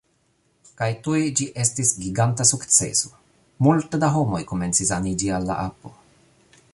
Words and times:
Kaj 0.79 0.87
tuj 1.07 1.19
ĝi 1.41 1.45
estis 1.63 1.91
giganta 2.05 2.47
sukceso! 2.53 3.13
Multe 3.67 4.03
da 4.05 4.09
homoj 4.19 4.43
komencis 4.53 4.95
aniĝi 5.01 5.33
al 5.37 5.49
la 5.51 5.63
apo 5.69 5.97